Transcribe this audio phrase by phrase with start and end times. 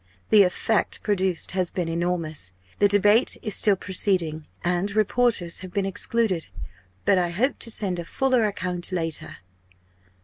[0.31, 2.53] The effect produced has been enormous.
[2.79, 6.47] The debate is still proceeding, and reporters have been excluded.
[7.05, 9.37] But I hope to send a fuller account later."